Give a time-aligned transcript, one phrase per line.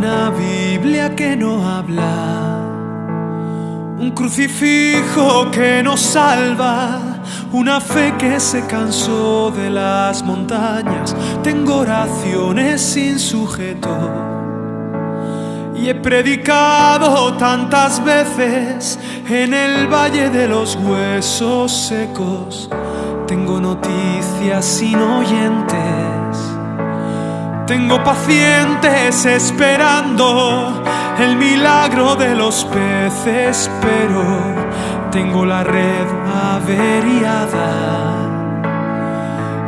[0.00, 2.60] Biblia que no habla,
[3.98, 7.20] un crucifijo que nos salva,
[7.52, 11.16] una fe que se cansó de las montañas.
[11.42, 13.88] Tengo oraciones sin sujeto
[15.74, 22.70] y he predicado tantas veces en el valle de los huesos secos.
[23.26, 26.47] Tengo noticias sin oyentes.
[27.68, 30.82] Tengo pacientes esperando
[31.18, 34.22] el milagro de los peces, pero
[35.10, 36.06] tengo la red
[36.54, 37.68] averiada.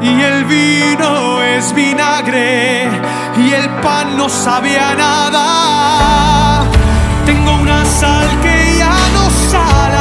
[0.01, 2.89] Y el vino es vinagre
[3.37, 6.65] y el pan no sabe a nada.
[7.27, 10.00] Tengo una sal que ya no sala,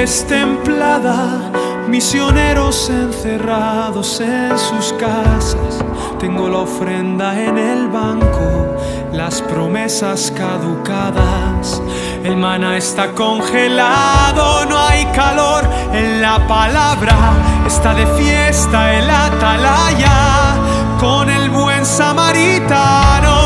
[0.00, 1.52] destemplada,
[1.86, 5.84] misioneros encerrados en sus casas.
[6.18, 8.76] Tengo la ofrenda en el banco,
[9.12, 11.82] las promesas caducadas.
[12.24, 17.16] El maná está congelado, no hay calor en la palabra.
[17.66, 20.56] Está de fiesta el atalaya
[20.98, 23.39] con el buen samaritano.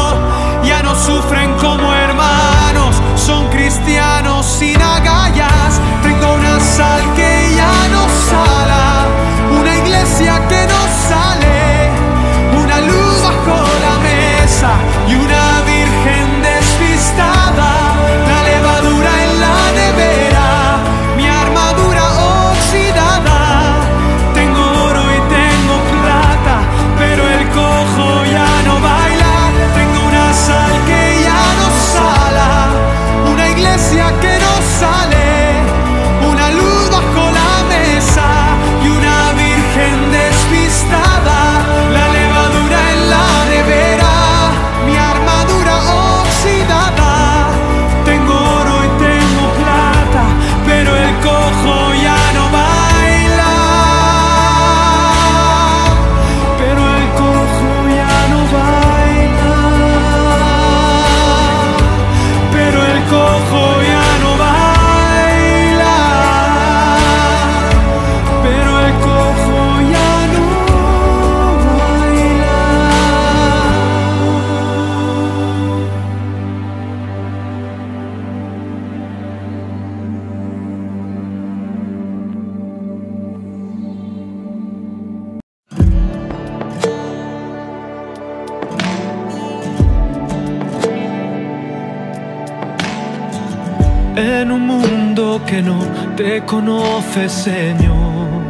[94.16, 95.80] En un mundo que no
[96.16, 98.42] te conoce, Señor,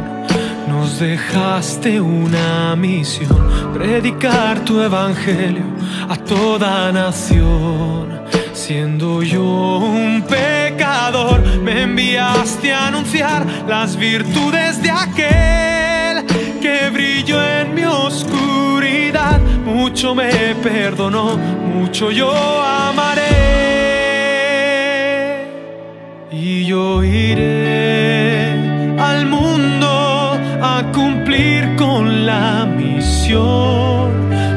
[0.67, 5.63] nos dejaste una misión, predicar tu evangelio
[6.07, 8.21] a toda nación.
[8.53, 9.43] Siendo yo
[9.77, 16.25] un pecador, me enviaste a anunciar las virtudes de aquel
[16.61, 19.39] que brilló en mi oscuridad.
[19.65, 23.84] Mucho me perdonó, mucho yo amaré.
[26.31, 28.51] Y yo iré
[28.99, 34.11] al mundo a cumplir con la misión.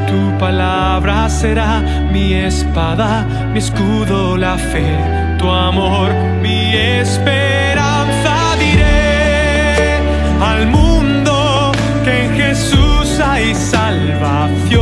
[0.06, 4.96] Tu palabra será mi espada, mi escudo, la fe,
[5.38, 6.10] tu amor,
[6.40, 8.56] mi esperanza.
[8.58, 9.98] Diré
[10.40, 11.72] al mundo
[12.02, 14.78] que en Jesús hay salvación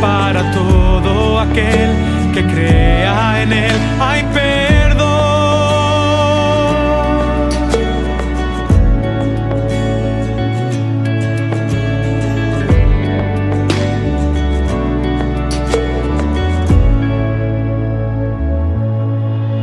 [0.00, 1.90] para todo aquel
[2.34, 3.72] que crea en Él.
[3.98, 4.22] Hay